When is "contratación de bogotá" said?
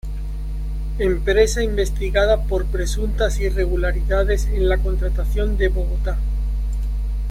4.79-6.17